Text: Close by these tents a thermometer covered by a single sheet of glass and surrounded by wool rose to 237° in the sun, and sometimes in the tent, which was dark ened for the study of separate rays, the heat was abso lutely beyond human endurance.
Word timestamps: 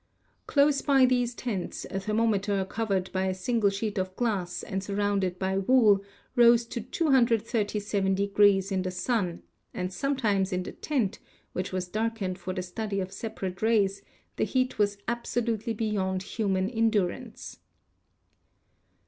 Close 0.47 0.81
by 0.81 1.05
these 1.05 1.35
tents 1.35 1.85
a 1.91 1.99
thermometer 1.99 2.65
covered 2.65 3.11
by 3.11 3.25
a 3.27 3.35
single 3.35 3.69
sheet 3.69 3.99
of 3.99 4.15
glass 4.15 4.63
and 4.63 4.83
surrounded 4.83 5.37
by 5.37 5.59
wool 5.59 6.03
rose 6.35 6.65
to 6.65 6.81
237° 6.81 8.71
in 8.71 8.81
the 8.81 8.89
sun, 8.89 9.43
and 9.75 9.93
sometimes 9.93 10.51
in 10.51 10.63
the 10.63 10.71
tent, 10.71 11.19
which 11.53 11.71
was 11.71 11.87
dark 11.87 12.17
ened 12.17 12.39
for 12.39 12.51
the 12.51 12.63
study 12.63 12.99
of 12.99 13.11
separate 13.11 13.61
rays, 13.61 14.01
the 14.37 14.43
heat 14.43 14.79
was 14.79 14.97
abso 15.07 15.45
lutely 15.45 15.71
beyond 15.75 16.23
human 16.23 16.67
endurance. 16.67 17.59